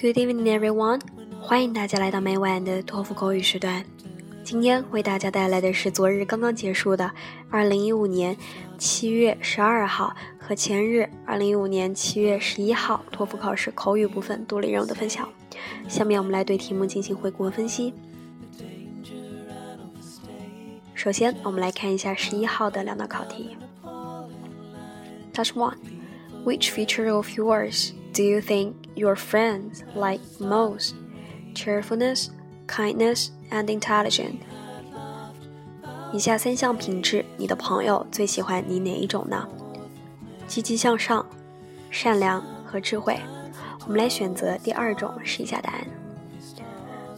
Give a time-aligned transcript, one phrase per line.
[0.00, 1.00] Good evening, everyone！
[1.40, 3.84] 欢迎大家来到每晚的托福口语时段。
[4.44, 7.10] 今天为大家带来的是昨日刚刚结束的
[7.50, 8.36] 2015年
[8.78, 15.28] 7月12号和前日2015年7月11号托福考试口语部分独立任务的分享。
[15.88, 17.92] 下面我们来对题目进行回顾和分析。
[20.94, 23.56] 首先，我们来看一下十一号的两道考题。
[25.34, 25.74] Task one:
[26.44, 30.93] Which feature of yours do you think your friends like most?
[31.53, 32.29] Cheerfulness,
[32.67, 34.37] kindness, and intelligence.
[36.11, 39.47] 以下三项品质，你的朋友最喜欢你哪一种呢？
[40.47, 41.25] 积极向上、
[41.89, 43.19] 善良和智慧。
[43.85, 45.87] 我们来选择第二种，试一下答案。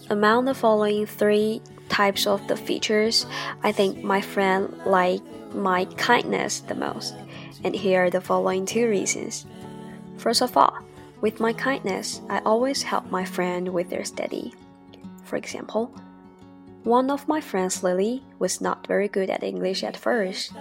[0.07, 3.23] Among the following three types of the features,
[3.61, 7.13] I think my friend like my kindness the most,
[7.63, 9.43] and here are the following two reasons.
[10.20, 10.76] First of all,
[11.22, 14.52] with my kindness, I always help my friend with their study.
[15.24, 15.94] For example,
[16.84, 20.52] one of my friends, Lily, was not very good at English at first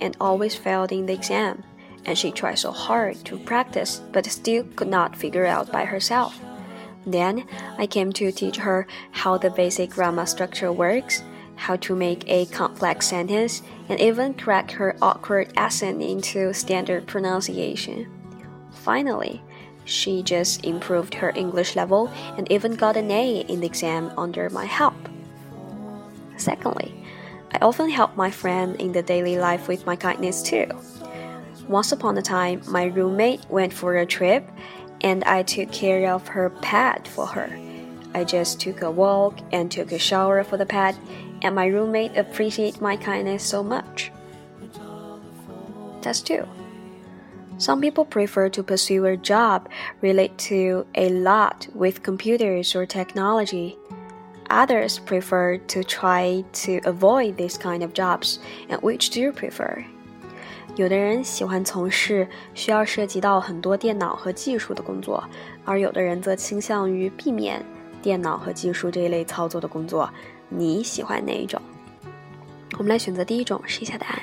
[0.00, 1.64] and always failed in the exam
[2.06, 6.40] and she tried so hard to practice but still could not figure out by herself.
[7.06, 7.44] Then
[7.76, 11.22] I came to teach her how the basic grammar structure works,
[11.56, 18.13] how to make a complex sentence, and even correct her awkward accent into standard pronunciation.
[18.74, 19.42] Finally,
[19.84, 24.50] she just improved her English level and even got an A in the exam under
[24.50, 24.94] my help.
[26.36, 26.94] Secondly,
[27.52, 30.66] I often help my friend in the daily life with my kindness too.
[31.68, 34.48] Once upon a time, my roommate went for a trip
[35.00, 37.50] and I took care of her pet for her.
[38.14, 40.96] I just took a walk and took a shower for the pet,
[41.42, 44.12] and my roommate appreciated my kindness so much.
[46.00, 46.46] That's two.
[47.63, 49.63] Some people prefer to pursue a job
[50.01, 53.75] related to a lot with computers or technology.
[54.49, 58.37] Others prefer to try to avoid this kind of jobs,
[58.69, 59.83] and which do you prefer?
[60.75, 65.23] 有的人喜欢从事需要涉及到很多电脑和技术的工作，
[65.65, 67.63] 而有的人则倾向于避免
[68.01, 70.09] 电脑和技术这一类操作的工作。
[70.47, 71.61] 你喜欢哪一种？
[72.77, 74.19] 我们来选择第一种，试一下答案。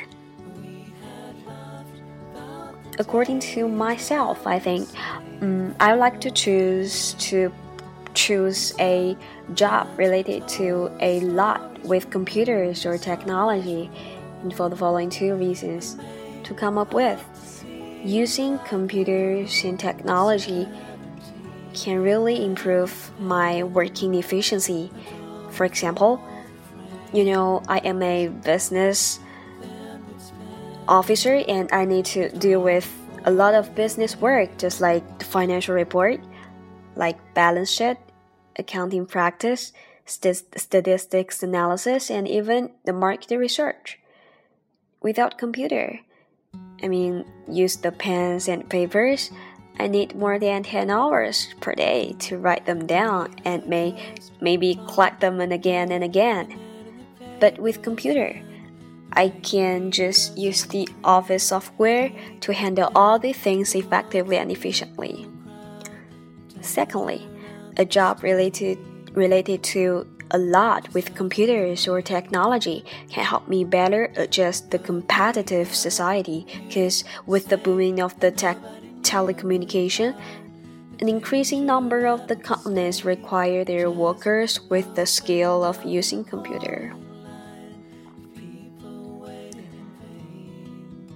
[3.01, 4.88] According to myself, I think,
[5.41, 7.51] um, I like to choose to
[8.13, 9.17] choose a
[9.56, 13.89] job related to a lot with computers or technology,
[14.44, 15.97] and for the following two reasons
[16.44, 17.19] to come up with.
[18.03, 20.69] Using computers and technology
[21.73, 24.91] can really improve my working efficiency.
[25.50, 26.22] For example,
[27.13, 29.19] you know, I am a business
[30.91, 32.85] officer and I need to deal with
[33.24, 36.19] a lot of business work, just like the financial report,
[36.96, 37.97] like balance sheet,
[38.57, 39.72] accounting practice,
[40.06, 44.00] st statistics analysis, and even the market research.
[45.01, 46.00] Without computer,
[46.84, 49.31] I mean, use the pens and papers.
[49.80, 53.96] I need more than 10 hours per day to write them down and may
[54.41, 56.59] maybe collect them and again and again.
[57.40, 58.44] But with computer,
[59.13, 62.11] I can just use the office software
[62.41, 65.27] to handle all the things effectively and efficiently.
[66.61, 67.27] Secondly,
[67.77, 68.77] a job related
[69.13, 75.75] related to a lot with computers or technology can help me better adjust the competitive
[75.75, 78.57] society because with the booming of the tech
[79.01, 80.16] telecommunication
[81.01, 86.94] an increasing number of the companies require their workers with the skill of using computer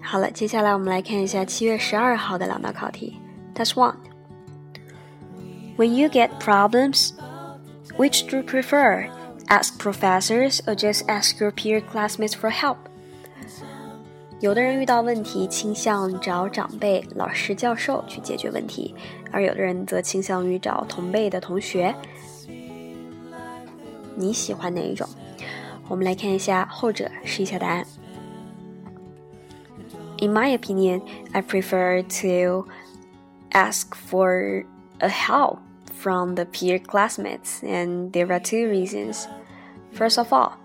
[0.05, 3.19] 好了，接下来我们来看一下七月十二号的两道考题。
[3.55, 3.95] That's one.
[5.77, 7.09] When you get problems,
[7.97, 9.09] which do you prefer?
[9.47, 12.77] Ask professors or just ask your peer classmates for help?
[14.39, 18.93] 有的人遇到问题倾向找长辈、老师、教授去解决问题，
[19.31, 21.93] 而有的人则倾向于找同辈的同学。
[24.15, 25.07] 你喜欢哪一种？
[25.87, 27.85] 我们来看一下后者，试一下答案。
[30.25, 31.05] In my opinion,
[31.35, 32.67] I prefer to
[33.53, 34.65] ask for
[34.99, 35.61] a help
[35.93, 39.27] from the peer classmates, and there are two reasons.
[39.91, 40.57] First of all,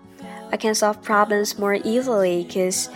[0.51, 2.89] I can solve problems more easily because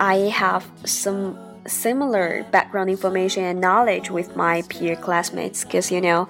[0.00, 1.38] I have some
[1.68, 6.26] similar background information and knowledge with my peer classmates because you know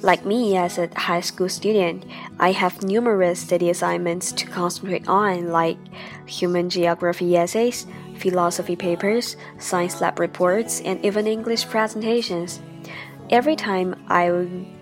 [0.00, 2.02] like me as a high school student
[2.40, 5.76] i have numerous study assignments to concentrate on like
[6.26, 7.86] human geography essays
[8.16, 12.60] philosophy papers science lab reports and even english presentations
[13.30, 14.30] every time I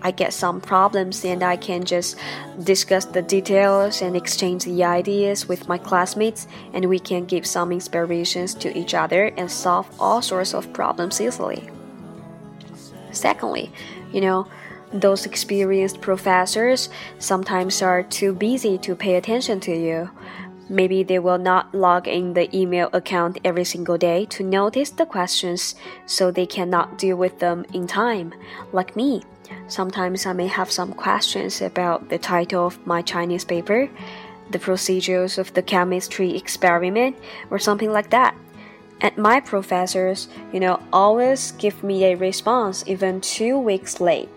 [0.01, 2.17] I get some problems and I can just
[2.61, 7.71] discuss the details and exchange the ideas with my classmates and we can give some
[7.71, 11.69] inspirations to each other and solve all sorts of problems easily.
[13.11, 13.71] Secondly,
[14.11, 14.47] you know,
[14.91, 20.09] those experienced professors sometimes are too busy to pay attention to you.
[20.73, 25.05] Maybe they will not log in the email account every single day to notice the
[25.05, 25.75] questions
[26.07, 28.33] so they cannot deal with them in time.
[28.71, 29.21] Like me,
[29.67, 33.87] sometimes I may have some questions about the title of my Chinese paper,
[34.49, 37.17] the procedures of the chemistry experiment,
[37.51, 38.35] or something like that.
[38.99, 44.29] And my professors, you know, always give me a response even two weeks late.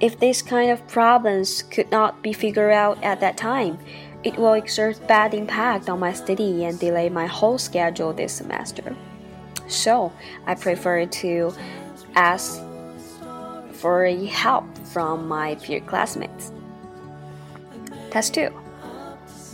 [0.00, 3.78] If this kind of problems could not be figured out at that time,
[4.25, 8.95] it will exert bad impact on my study and delay my whole schedule this semester.
[9.67, 10.11] So
[10.45, 11.53] I prefer to
[12.15, 12.61] ask
[13.73, 16.51] for help from my peer classmates.
[18.11, 18.49] Test 2.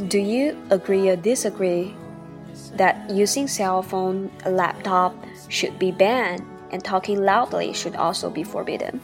[0.08, 1.96] Do you agree or disagree
[2.76, 5.16] that using cell phone, a laptop
[5.48, 9.00] should be banned and talking loudly should also be forbidden?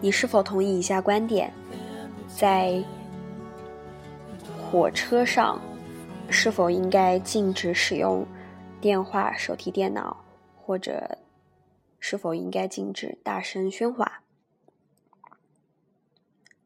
[0.00, 1.52] 你是否同意以下观点？
[2.28, 2.84] 在
[4.72, 5.60] 火车上
[6.30, 8.26] 是否应该禁止使用
[8.80, 10.24] 电话、手提电脑，
[10.56, 11.18] 或者
[11.98, 14.22] 是否应该禁止大声喧哗？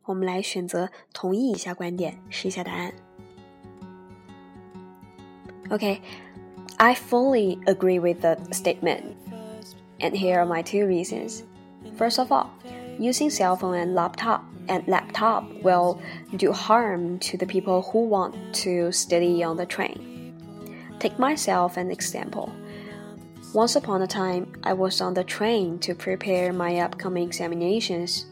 [0.04, 2.92] 我们来选择同意以下观点，试一下答案。
[5.70, 6.00] Okay,
[6.76, 9.14] I fully agree with the statement,
[10.00, 11.42] and here are my two reasons.
[11.96, 12.48] First of all,
[12.98, 16.01] using cell phone and laptop and laptop will
[16.35, 20.33] do harm to the people who want to study on the train.
[20.99, 22.51] Take myself an example.
[23.53, 28.25] Once upon a time, I was on the train to prepare my upcoming examinations.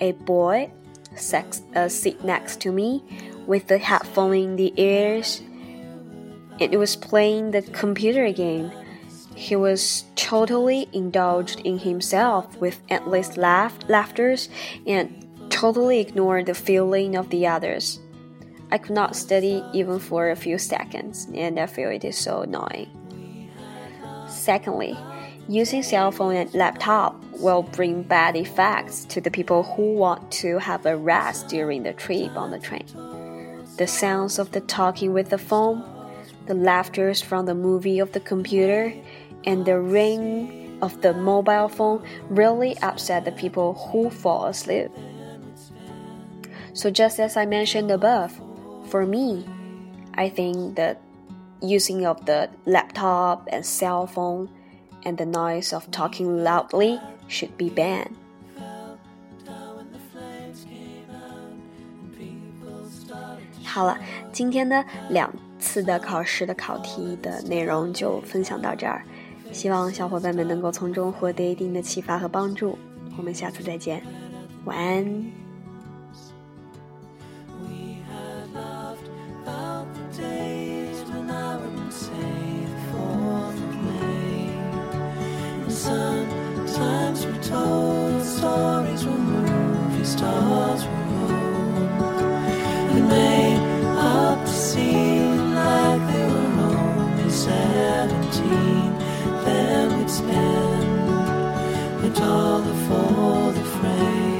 [0.00, 0.70] A boy
[1.16, 3.02] sat a seat next to me
[3.46, 5.42] with the headphone in the ears.
[6.58, 8.70] It was playing the computer game.
[9.34, 14.50] He was totally indulged in himself with endless laugh, laughters
[14.86, 15.26] and
[15.60, 18.00] totally ignored the feeling of the others.
[18.72, 22.40] I could not study even for a few seconds, and I feel it is so
[22.40, 22.88] annoying.
[24.26, 24.96] Secondly,
[25.48, 30.56] using cell phone and laptop will bring bad effects to the people who want to
[30.58, 32.86] have a rest during the trip on the train.
[33.76, 35.84] The sounds of the talking with the phone,
[36.46, 38.94] the laughters from the movie of the computer,
[39.44, 44.90] and the ring of the mobile phone really upset the people who fall asleep.
[46.79, 48.31] So just as I mentioned above,
[48.89, 49.45] for me,
[50.13, 50.97] I think the
[51.61, 54.49] using of the laptop and cell phone
[55.03, 58.11] and the noise of talking loudly should be banned.
[63.63, 63.97] 好了，
[64.31, 65.29] 今天的两
[65.59, 69.03] 次的考试的考题的内容就分享到这儿，
[69.51, 72.77] 希望小伙伴们能够从中获得一定的启发和帮助。
[73.17, 74.01] 我们下次再见，
[74.63, 75.38] 晚安。
[102.10, 104.39] A dollar for the frame.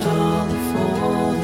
[0.00, 1.41] a the for